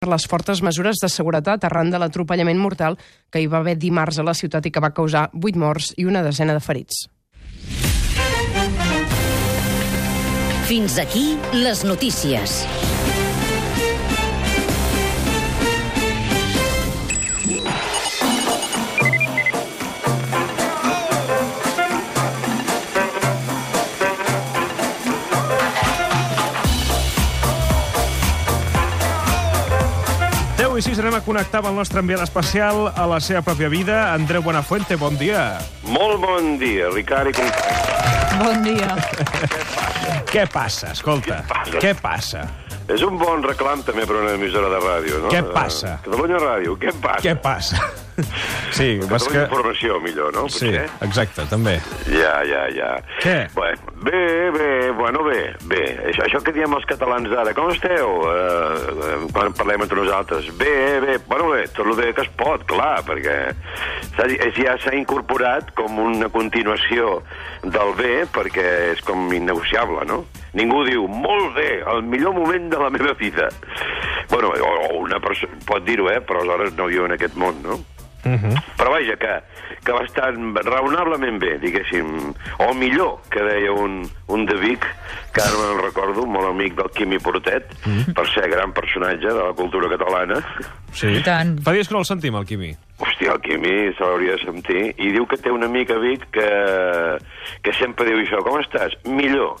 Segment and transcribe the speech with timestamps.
[0.00, 2.96] per les fortes mesures de seguretat arran de l'atropellament mortal
[3.28, 6.08] que hi va haver dimarts a la ciutat i que va causar 8 morts i
[6.08, 7.04] una desena de ferits.
[10.70, 12.62] Fins aquí les notícies.
[30.80, 33.98] I sis anem a connectar amb el nostre enviat especial a la seva pròpia vida,
[34.14, 35.58] Andreu Buenafuente, bon dia.
[35.84, 37.50] Molt bon dia, Ricard i.
[38.40, 38.96] Bon dia.
[40.32, 40.94] Què passa?
[40.96, 41.84] Escolta, Què passa?
[41.84, 42.46] què passa?
[42.90, 45.28] És un bon reclam també per una emissora de ràdio, no?
[45.30, 45.98] Què passa?
[45.98, 47.24] Eh, Catalunya Ràdio, què passa?
[47.28, 47.82] Què passa?
[48.76, 49.46] Sí, vas que...
[49.46, 50.42] Informació, millor, no?
[50.52, 50.82] Sí, Potser?
[51.06, 51.78] exacte, també.
[52.12, 52.90] Ja, ja, ja.
[53.22, 53.36] Què?
[53.54, 54.20] Bueno, bé,
[54.52, 54.66] bé,
[55.10, 55.82] bueno, bé, bé.
[56.06, 58.12] Això, això que diem els catalans d'ara, com esteu?
[58.22, 60.50] Uh, quan parlem entre nosaltres.
[60.58, 63.38] Bé, bé, bueno, bé, tot el bé que es pot, clar, perquè
[64.54, 67.20] ja s'ha incorporat com una continuació
[67.64, 70.22] del bé, perquè és com innegociable, no?
[70.54, 73.50] Ningú diu, molt bé, el millor moment de la meva vida.
[74.30, 77.82] Bueno, o una persona pot dir-ho, eh, però aleshores no viu en aquest món, no?
[78.24, 78.62] Uh -huh.
[78.76, 79.34] Però vaja, que,
[79.84, 84.84] que bastant raonablement bé, diguéssim, o millor, que deia un, un de Vic,
[85.32, 87.64] que ara me'n recordo, molt amic del Quimi Portet,
[88.14, 90.42] per ser gran personatge de la cultura catalana.
[90.92, 91.06] Sí.
[91.06, 91.60] I tant.
[91.62, 92.74] Fa dies que no el sentim, el Quimi.
[93.00, 94.94] Hòstia, el Quimi se l'hauria de sentir.
[94.98, 96.50] I diu que té un amic a Vic que,
[97.62, 98.96] que sempre diu això, com estàs?
[99.04, 99.56] Millor.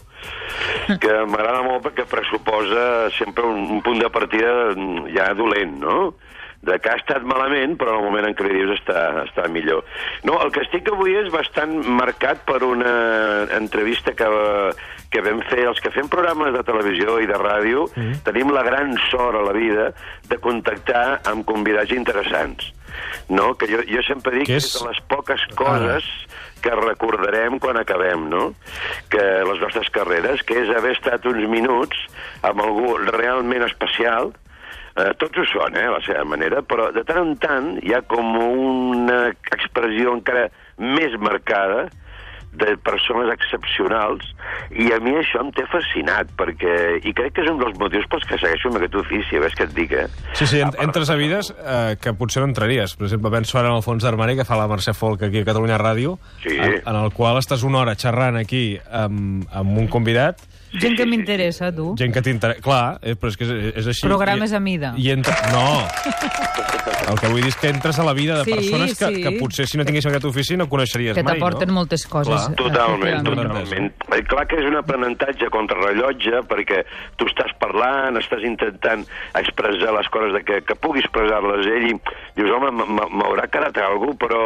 [1.00, 4.74] Que m'agrada molt perquè pressuposa sempre un, un punt de partida
[5.14, 6.12] ja dolent, no?
[6.62, 9.46] De que ha estat malament, però en el moment en què li dius està, està
[9.48, 9.84] millor.
[10.28, 14.28] No, el que estic avui és bastant marcat per una entrevista que,
[15.10, 18.20] que vam fer, els que fem programes de televisió i de ràdio, mm.
[18.28, 19.88] tenim la gran sort a la vida
[20.28, 22.68] de contactar amb convidats interessants.
[23.30, 23.54] No?
[23.56, 26.04] Que jo, jo sempre dic Que que és- és de les poques coses
[26.60, 28.50] que recordarem quan acabem, no?
[29.08, 31.96] Que les nostres carreres, que és haver estat uns minuts
[32.42, 34.34] amb algú realment especial,
[34.96, 37.94] Eh, tots ho són, eh, a la seva manera, però de tant en tant hi
[37.94, 41.88] ha com una expressió encara més marcada
[42.50, 44.24] de persones excepcionals
[44.74, 46.72] i a mi això em té fascinat perquè,
[47.06, 49.54] i crec que és un dels motius pels que segueixo amb aquest ofici, a veure
[49.54, 50.08] què et dic, eh?
[50.34, 52.96] Sí, sí, en, entres a vides eh, que potser no entraries.
[52.98, 55.46] Per exemple, penso ara en el fons d'armari que fa la Mercè Folk aquí a
[55.46, 56.56] Catalunya Ràdio, Sí.
[56.58, 60.42] en, en el qual estàs una hora xerrant aquí amb, amb un convidat,
[60.72, 61.94] Gent que m'interessa, tu.
[61.98, 62.62] gent que t'interessa...
[62.62, 64.06] Clar, eh, però és que és, és així.
[64.06, 64.92] Programes I, a mida.
[64.96, 65.34] I entra...
[65.50, 65.86] No!
[67.10, 69.22] El que vull dir és que entres a la vida de Sí, persones que, sí.
[69.24, 71.80] que potser si no tinguéssim aquest ofici no coneixeries Que mai, t'aporten no?
[71.80, 72.30] moltes coses.
[72.30, 72.54] Clar.
[72.60, 73.66] Totalment, efectivament.
[73.66, 73.90] totalment.
[74.14, 76.84] Eh, Clar que és un aprenentatge contra rellotge, perquè
[77.18, 79.02] tu estàs parlant, estàs intentant
[79.40, 81.96] expressar les coses de que, que pugui expressar-les ell, i
[82.38, 84.42] dius, home, m'haurà quedat alguna cosa, però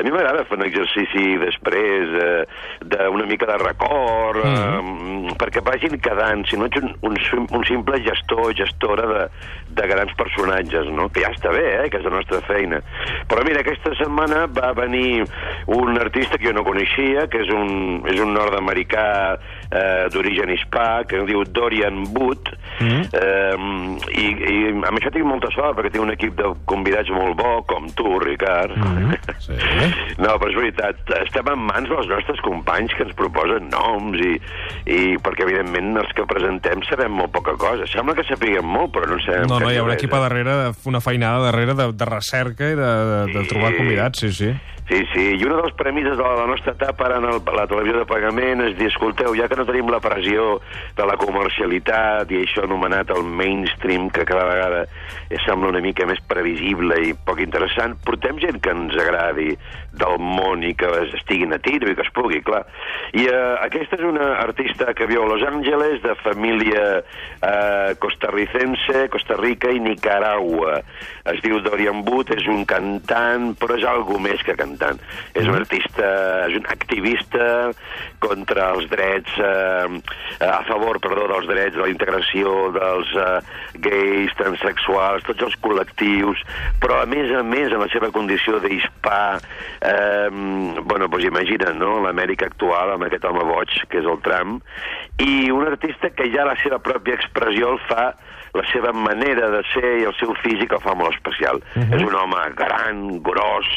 [0.00, 2.42] a mi m'agrada fer un exercici després eh,
[2.90, 7.16] d'una mica de record, eh, perquè vagin quedant, si no ets un, un,
[7.56, 9.24] un simple gestor o gestora de,
[9.78, 11.08] de grans personatges, no?
[11.12, 11.88] que ja està bé, eh?
[11.90, 12.80] que és la nostra feina.
[13.30, 15.24] Però mira, aquesta setmana va venir
[15.70, 19.06] un artista que jo no coneixia, que és un, és un nord-americà
[19.36, 23.02] eh, d'origen hispà, que es diu Dorian Wood, Mm.
[23.12, 23.56] eh,
[24.16, 27.58] i, i amb això tinc molta sort, perquè tinc un equip de convidats molt bo,
[27.68, 28.72] com tu, Ricard.
[28.76, 29.18] Mm.
[29.44, 29.58] Sí.
[30.20, 34.34] No, però és veritat, estem en mans dels nostres companys que ens proposen noms i,
[34.92, 37.86] i perquè, evidentment, els que presentem sabem molt poca cosa.
[37.90, 40.56] Sembla que sapiguem molt, però no sabem No, no, hi haurà equip a darrere,
[40.88, 44.52] una feinada darrere de, de recerca i de, de, de trobar convidats, sí, sí.
[44.90, 48.00] Sí, sí, i una de les premisses de la nostra etapa en el, la televisió
[48.00, 50.56] de pagament és dir, escolteu, ja que no tenim la pressió
[50.98, 54.80] de la comercialitat i això anomenat el mainstream, que cada vegada
[55.46, 59.52] sembla una mica més previsible i poc interessant, portem gent que ens agradi
[59.94, 62.64] del món i que es- estiguin a tiro i que es pugui, clar.
[63.14, 69.06] I eh, aquesta és una artista que viu a Los Angeles, de família eh, costarricense,
[69.14, 70.80] Costa Rica i Nicaragua.
[71.30, 74.78] Es diu Dorian Wood, és un cantant, però és algo més que cantant.
[75.34, 76.08] És un artista,
[76.48, 77.46] és un activista
[78.22, 80.00] contra els drets, eh,
[80.46, 83.28] a favor, perdó, dels drets de la integració dels eh,
[83.86, 86.42] gais, transexuals, tots els col·lectius,
[86.82, 89.22] però a més a més en la seva condició d'hispà,
[89.92, 94.60] eh, bueno, doncs imagina't, no?, l'Amèrica actual amb aquest home boig, que és el Trump,
[95.20, 98.12] i un artista que ja la seva pròpia expressió el fa
[98.54, 101.62] la seva manera de ser i el seu físic el fa molt especial.
[101.74, 101.96] Uh -huh.
[101.96, 103.68] És un home gran, gros,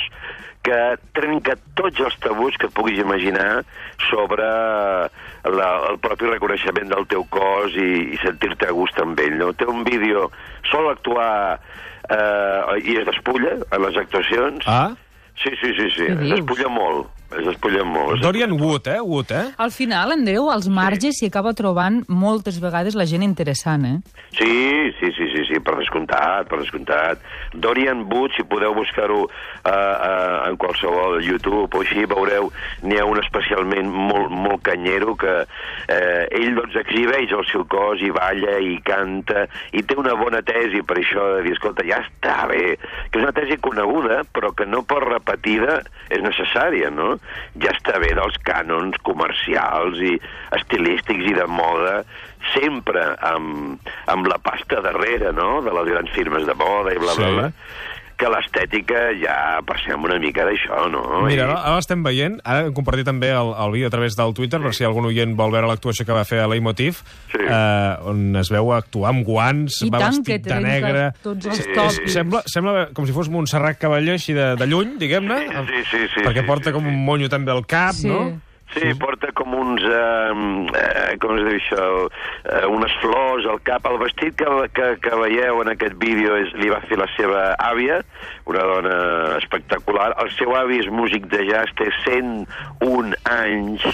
[0.64, 0.80] que
[1.18, 3.64] trenca tots els tabús que et puguis imaginar
[4.08, 9.36] sobre la, el propi reconeixement del teu cos i, i sentir-te a gust amb ell.
[9.42, 9.52] No?
[9.60, 10.30] Té un vídeo,
[10.72, 11.60] sol actuar
[12.08, 14.70] eh, i es despulla en les actuacions.
[14.72, 14.94] Ah,
[15.42, 16.06] Sí, sí, sí, sí.
[16.08, 16.40] Què Es dius?
[16.40, 17.10] despulla molt.
[17.34, 18.20] Es despulla molt.
[18.20, 19.00] Es Dorian Wood, eh?
[19.02, 19.46] Wood, eh?
[19.58, 23.96] Al final, Andreu, als marges s'hi acaba trobant moltes vegades la gent interessant, eh?
[24.38, 27.24] Sí, sí, sí, sí, sí, per descomptat, per descomptat.
[27.54, 29.30] Dorian Wood, si podeu buscar-ho uh,
[29.74, 32.52] uh, en qualsevol YouTube o així, veureu,
[32.86, 35.34] n'hi ha un especialment molt, molt canyero que
[35.90, 40.42] eh, ell doncs exhibeix el seu cos i balla i canta i té una bona
[40.46, 42.76] tesi per això de dir, escolta, ja està bé,
[43.14, 45.78] que és una tesi coneguda però que no per repetida
[46.10, 47.20] és necessària, no?
[47.62, 50.16] Ja està bé dels cànons comercials i
[50.58, 52.00] estilístics i de moda
[52.52, 53.78] sempre amb,
[54.12, 57.34] amb la pasta darrere, no?, de les grans firmes de moda i bla, bla, Sí.
[57.38, 57.52] bla,
[58.24, 59.36] que l'estètica ja
[59.68, 61.02] passem una mica d'això, no?
[61.28, 62.40] Mira, I- ara, ara l'estem veient.
[62.48, 65.36] Ara hem compartit també el, el vídeo a través del Twitter, per si algun oient
[65.36, 67.02] vol veure l'actuació que va fer a Leitmotiv,
[67.34, 67.42] Sí.
[67.44, 71.04] eh, on es veu actuar amb guants, I va tant vestit que de negre...
[71.22, 71.70] tots els Sí.
[71.76, 72.14] tòpics.
[72.14, 75.42] Sembla, sembla com si fos Montserrat Cavalló, així de, de lluny, diguem-ne.
[75.68, 76.90] Sí, sí, sí, Perquè sí, porta sí, com sí.
[76.96, 78.08] un monyo també al cap, Sí.
[78.08, 78.40] no?
[78.74, 79.84] Sí, porta com uns...
[79.86, 80.34] Eh,
[80.80, 81.84] eh, com es diu això?
[82.50, 83.86] Eh, unes flors al cap.
[83.90, 87.44] El vestit que, que, que veieu en aquest vídeo és, li va fer la seva
[87.62, 88.02] àvia,
[88.50, 88.98] una dona
[89.38, 90.12] espectacular.
[90.24, 93.86] El seu avi és músic de jazz, té 101 anys,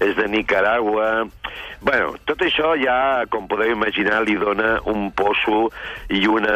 [0.00, 1.12] és de Nicaragua...
[1.82, 5.64] Bueno, tot això ja, com podeu imaginar, li dona un poso
[6.14, 6.54] i una,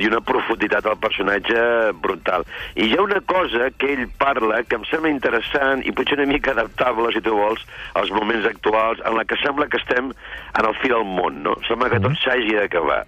[0.00, 1.58] i una profunditat al personatge
[2.00, 2.46] brutal.
[2.72, 6.30] I hi ha una cosa que ell parla que em sembla interessant i potser una
[6.30, 7.66] mica adaptable, si tu vols,
[8.00, 11.58] als moments actuals, en la que sembla que estem en el fi del món, no?
[11.68, 13.02] Sembla que tot s'hagi d'acabar.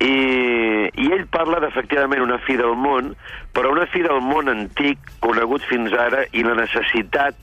[0.00, 0.14] I,
[0.88, 3.12] I ell parla d'efectivament una fi del món,
[3.52, 7.36] però una fi del món antic, conegut fins ara, i la necessitat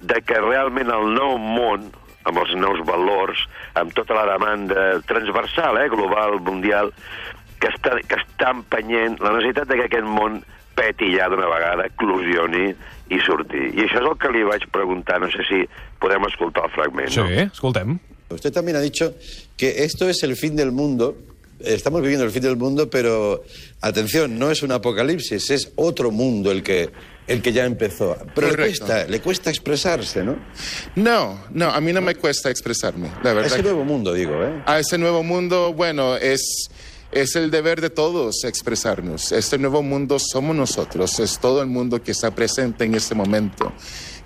[0.00, 1.90] de que realment el nou món,
[2.24, 3.44] amb els nous valors,
[3.74, 6.92] amb tota la demanda transversal, eh, global, mundial,
[7.60, 10.42] que està, que està empenyent la necessitat de que aquest món
[10.74, 12.72] peti ja d'una vegada, eclosioni
[13.14, 13.60] i surti.
[13.76, 15.60] I això és el que li vaig preguntar, no sé si
[16.02, 17.12] podem escoltar el fragment.
[17.14, 17.28] Sí, No?
[17.28, 17.98] escoltem.
[18.30, 19.14] Usted también ha dicho
[19.56, 21.14] que esto es el fin del mundo.
[21.60, 23.42] Estamos viviendo el fin del mundo, pero
[23.80, 26.90] atención, no es un apocalipsis, es otro mundo el que,
[27.26, 28.16] el que ya empezó.
[28.34, 30.36] Pero le cuesta, le cuesta expresarse, ¿no?
[30.96, 33.52] No, no, a mí no me cuesta expresarme, la A verdad.
[33.52, 34.62] ese nuevo mundo, digo, ¿eh?
[34.66, 36.68] A ese nuevo mundo, bueno, es,
[37.12, 39.32] es el deber de todos expresarnos.
[39.32, 43.72] Este nuevo mundo somos nosotros, es todo el mundo que está presente en este momento.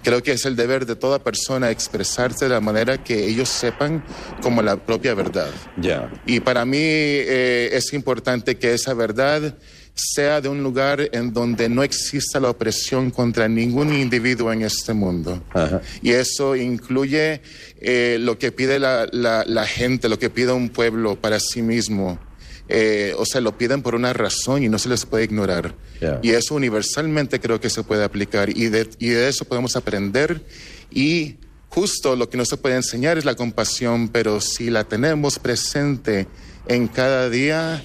[0.09, 4.03] Creo que es el deber de toda persona expresarse de la manera que ellos sepan
[4.43, 5.51] como la propia verdad.
[5.77, 6.11] Ya.
[6.27, 9.55] Y para mí eh, es importante que esa verdad
[9.95, 14.95] sea de un lugar en donde no exista la opresión contra ningún individuo en este
[14.95, 15.43] mundo.
[15.53, 15.81] Ajá.
[16.03, 17.43] Y eso incluye
[17.81, 21.63] eh, lo que pide la, la- la gente, lo que pide un pueblo para sí
[21.63, 22.19] mismo.
[22.69, 25.75] Eh, o sea, lo piden por una razón y no se les puede ignorar.
[26.01, 26.21] Ya.
[26.23, 30.43] Y eso universalmente creo que se puede aplicar y de, y de eso podemos aprender
[30.91, 31.37] y
[31.69, 36.27] justo lo que no se puede enseñar es la compasión, pero si la tenemos presente
[36.67, 37.85] en cada día,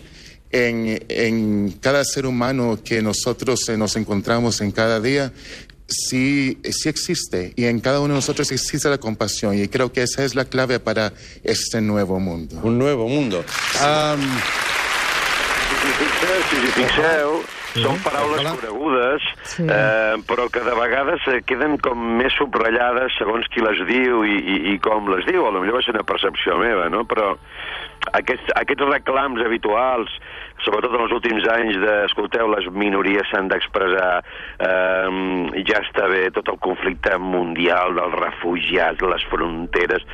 [0.52, 5.32] en, en cada ser humano que nosotros eh, nos encontramos en cada día,
[5.88, 10.04] sí, sí existe y en cada uno de nosotros existe la compasión y creo que
[10.04, 11.14] esa es la clave para
[11.44, 12.60] este nuevo mundo.
[12.64, 13.44] Un nuevo mundo.
[13.74, 14.73] Fixeu,
[16.54, 17.36] si us hi fixeu,
[17.82, 18.52] són paraules Hola.
[18.60, 19.22] conegudes,
[19.54, 19.64] Sí.
[19.66, 24.36] eh, però que de vegades eh, queden com més subratllades segons qui les diu i,
[24.38, 25.46] i, i com les diu.
[25.48, 27.04] A lo millor va ser una percepció meva, no?
[27.10, 27.34] Però
[28.14, 30.12] aquests, aquests reclams habituals,
[30.66, 34.24] sobretot en els últims anys, de, escolteu, les minories s'han d'expressar,
[34.68, 40.06] eh, ja està bé, tot el conflicte mundial dels refugiats, les fronteres,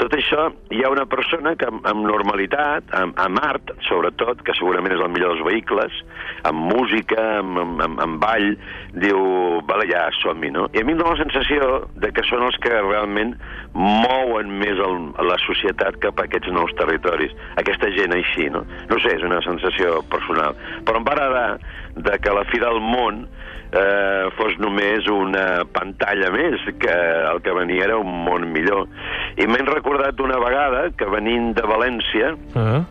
[0.00, 4.56] tot això, hi ha una persona que amb, amb normalitat, amb, amb art, sobretot, que
[4.58, 6.00] segurament és el millor dels vehicles,
[6.48, 8.50] amb música, amb, amb, amb, amb ball,
[8.96, 9.20] diu,
[9.68, 10.66] vale, ja som-hi, no?
[10.72, 13.34] I a mi em dóna la sensació de que són els que realment
[13.76, 17.34] mouen més el, la societat cap a aquests nous territoris.
[17.60, 18.64] Aquesta gent així, no?
[18.90, 20.56] No sé, és una sensació personal.
[20.84, 21.58] Però em va agradar
[21.96, 23.24] de que la fi del món
[23.72, 26.96] eh, fos només una pantalla més, que
[27.32, 28.86] el que venia era un món millor.
[29.40, 32.84] I m'he recordat una vegada que venint de València, Ah.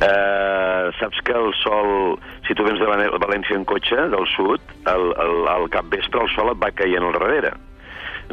[0.00, 2.88] Eh, saps que el sol, si tu vens de
[3.22, 4.60] València en cotxe, del sud,
[4.90, 7.52] al, al, al capvespre el sol et va caient al darrere,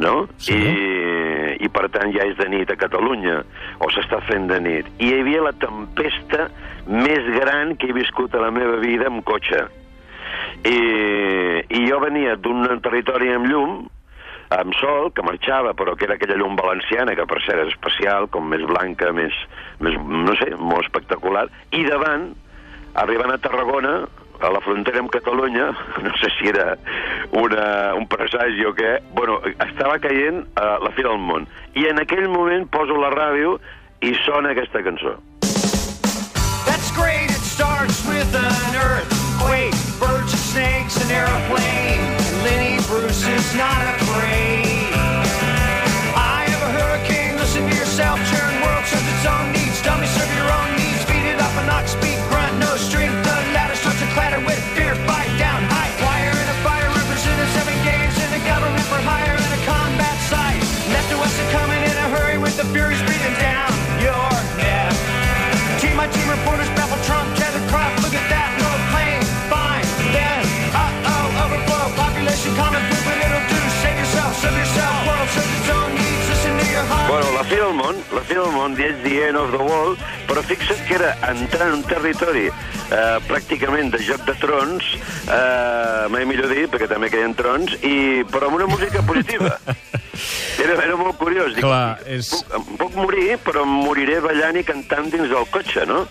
[0.01, 0.15] no?
[0.41, 0.57] Sí.
[0.57, 1.10] I,
[1.59, 3.41] i per tant ja és de nit a Catalunya,
[3.81, 4.89] o s'està fent de nit.
[4.99, 6.49] I hi havia la tempesta
[6.87, 9.65] més gran que he viscut a la meva vida amb cotxe.
[10.65, 10.77] I,
[11.67, 13.81] i jo venia d'un territori amb llum,
[14.51, 18.27] amb sol, que marxava, però que era aquella llum valenciana, que per cert és especial,
[18.31, 19.35] com més blanca, més,
[19.79, 22.31] més no sé, molt espectacular, i davant,
[22.99, 23.95] arribant a Tarragona,
[24.41, 25.69] a la frontera amb Catalunya,
[26.05, 26.73] no sé si era
[27.31, 31.47] una, un presagi o què, bueno, estava caient a la fi del món.
[31.75, 33.57] I en aquell moment poso la ràdio
[34.01, 35.17] i sona aquesta cançó.
[36.67, 42.01] That's great, it starts with an earthquake, birds and snakes, an airplane.
[42.43, 44.50] Lenny Bruce is not afraid.
[78.11, 81.77] La del món és The End of the World, però fixa't que era entrar en
[81.79, 84.83] un territori eh, pràcticament de Joc de Trons,
[85.27, 89.57] eh, mai millor dit, perquè també queien trons, i, però amb una música positiva.
[90.61, 91.55] Era, era molt curiós.
[91.55, 96.03] Dic, Clar, és- puc, puc morir, però moriré ballant i cantant dins del cotxe, no?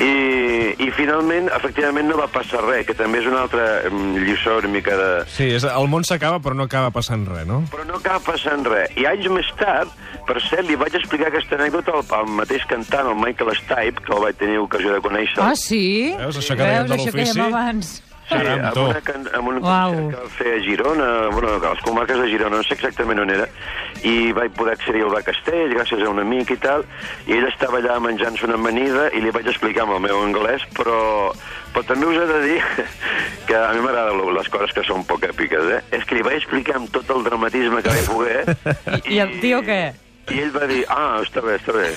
[0.00, 4.56] I, I finalment, efectivament, no va passar res, que també és una altra mm, lliçó
[4.62, 7.60] una mica de, Sí, és, el món s'acaba, però no acaba passant res, no?
[7.72, 8.94] però no acaba passant res.
[8.96, 9.92] I anys més tard,
[10.28, 14.14] per cert, li vaig explicar aquesta anècdota al, al mateix cantant, el Michael Stipe, que
[14.16, 15.42] el vaig tenir ocasió de conèixer.
[15.44, 16.14] Ah, sí?
[16.16, 17.36] Veus, això que dèiem de Veus, això que l'ofici?
[17.42, 17.98] dèiem abans.
[18.30, 19.94] Sí, Caram, amb una, can, amb un Uau.
[20.12, 23.32] que va fer a Girona, bueno, a les comarques de Girona, no sé exactament on
[23.34, 23.48] era,
[24.06, 26.84] i vaig poder accedir al Castell gràcies a un amic i tal,
[27.26, 30.62] i ell estava allà menjant-se una amanida i li vaig explicar amb el meu anglès,
[30.78, 31.00] però,
[31.74, 32.60] però també us he de dir
[33.50, 35.80] que a mi m'agraden les coses que són poc èpiques, eh?
[35.98, 38.44] És que li vaig explicar amb tot el dramatisme que vaig poder...
[39.02, 39.82] I- i el tio què?
[40.30, 41.88] I ell va dir, ah, està bé, està bé.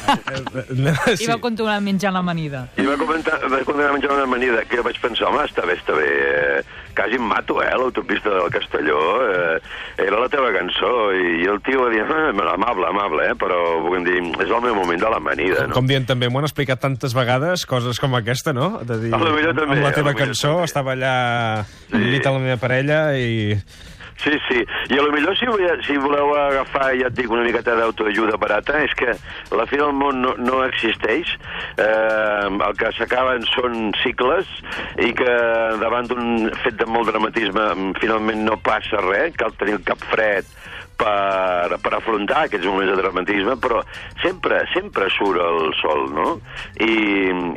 [1.22, 2.66] I va continuar menjant l'amanida.
[2.82, 5.76] I va comentar, va continuar menjant una amanida que jo vaig pensar, home, està bé,
[5.78, 6.64] està bé, eh,
[6.98, 9.60] quasi em mato, eh, l'autopista del Castelló, eh,
[10.08, 13.60] era la teva cançó, i, i el tio va dir, ah, amable, amable, eh, però
[13.86, 15.78] puguem dir, és el meu moment de l'amanida, no?
[15.78, 18.80] Com dient també, m'ho han explicat tantes vegades, coses com aquesta, no?
[18.82, 20.70] De dir, A lo millor també, amb la teva cançó, també.
[20.72, 21.16] estava allà
[21.94, 21.98] Sí.
[22.10, 23.58] llit a la meva parella i...
[24.22, 24.66] Sí, sí.
[24.90, 28.38] I a lo millor si, voleu, si voleu agafar, ja et dic, una miqueta d'autoajuda
[28.40, 29.16] barata, és que
[29.56, 31.34] la fi del món no, no existeix.
[31.82, 34.50] Eh, el que s'acaben són cicles
[35.04, 35.34] i que
[35.82, 40.48] davant d'un fet de molt dramatisme mm, finalment no passa res, cal tenir cap fred
[41.04, 43.82] per, per afrontar aquests moments de dramatisme, però
[44.24, 46.28] sempre, sempre surt el sol, no?
[46.80, 46.94] I,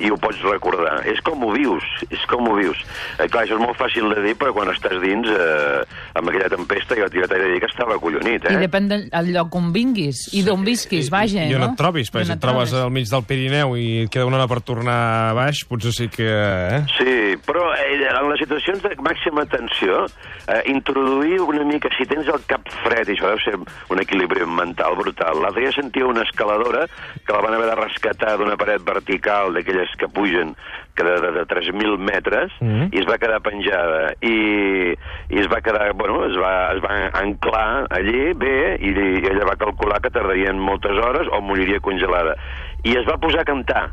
[0.03, 0.99] i ho pots recordar.
[1.11, 2.83] És com ho vius, és com ho vius.
[3.19, 5.83] Eh, clar, això és molt fàcil de dir, però quan estàs dins, eh,
[6.19, 8.57] amb aquella tempesta, jo, jo t'he de dir que estava acollonit, eh?
[8.57, 11.71] I depèn del el lloc on vinguis i d'on visquis, vaja, I on no?
[11.71, 14.27] et trobis, perquè I si on et trobes al mig del Pirineu i et queda
[14.29, 14.99] una hora per tornar
[15.31, 16.27] a baix, potser sí que...
[16.27, 16.83] Eh?
[16.97, 20.05] Sí, però eh, en les situacions de màxima tensió,
[20.49, 23.55] eh, introduir una mica, si tens el cap fred, i això deu ser
[23.93, 25.39] un equilibri mental brutal.
[25.45, 29.93] L'altre dia sentia una escaladora que la van haver de rescatar d'una paret vertical, d'aquelles
[30.01, 30.55] que pugen
[30.97, 32.89] que de, de, de 3.000 metres, Mhm.
[32.91, 34.15] i es va quedar penjada.
[34.25, 34.95] I,
[35.29, 39.45] i es va quedar, bueno, es va, es va anclar allí bé, i, i ella
[39.45, 42.35] va calcular que tardarien moltes hores o moriria congelada.
[42.83, 43.91] I es va posar a cantar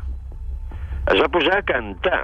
[1.12, 2.22] es va posar a cantar.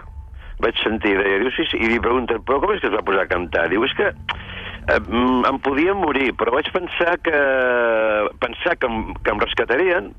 [0.60, 3.02] Vaig sentir, deia, diu, sí, sí, i li pregunta, però com és que es va
[3.04, 3.66] posar a cantar?
[3.68, 7.36] Diu, és que mm, em podia morir, però vaig pensar que
[8.40, 10.12] pensar que em, que em rescatarien,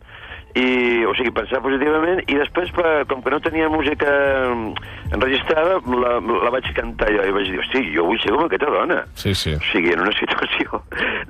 [0.52, 4.08] i, o sigui, pensar positivament, i després, per, com que no tenia música
[4.52, 4.74] mm,
[5.16, 8.68] enregistrada, la, la vaig cantar jo, i vaig dir, hosti, jo vull ser com aquesta
[8.74, 8.98] dona.
[9.16, 9.54] Sí, sí.
[9.56, 10.82] O sigui, en una situació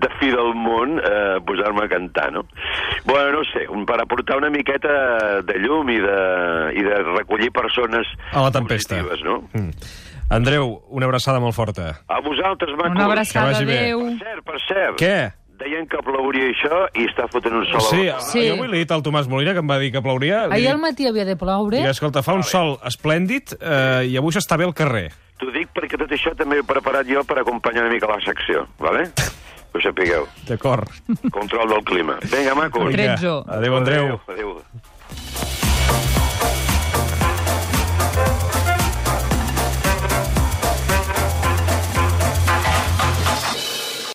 [0.01, 2.47] de fi del món, eh, posar-me a cantar, no?
[3.05, 6.19] Bueno, no sé, un- per aportar una miqueta de llum i de,
[6.81, 9.03] i de recollir persones A la tempesta.
[9.03, 9.43] positives, no?
[9.53, 9.69] Mm.
[10.31, 11.99] Andreu, una abraçada molt forta.
[12.07, 12.95] A vosaltres, macos.
[12.95, 13.99] Una abraçada, adéu.
[14.07, 14.97] Per cert, per cert.
[15.01, 15.15] Què?
[15.61, 17.81] Deien que plouria això i està fotent un sol.
[17.91, 18.47] Sí, a la- Sí.
[18.47, 20.47] jo avui l'he dit al Tomàs Molina, que em va dir que plouria.
[20.47, 21.77] Li Ahir al matí havia de ploure.
[21.77, 25.11] Dic, escolta, fa un sol esplèndid eh, i avui s'està bé al carrer.
[25.37, 28.17] T'ho dic perquè tot això també ho he preparat jo per acompanyar una mica la
[28.25, 29.11] secció, vale?
[29.71, 30.25] Que ho sapigueu.
[30.47, 30.87] D'acord.
[31.31, 32.17] Control del clima.
[32.23, 32.91] Vinga, macos.
[32.93, 33.45] Tretzo.
[33.47, 34.05] Adéu, Andreu.
[34.05, 34.19] Adéu.
[34.27, 34.63] adéu.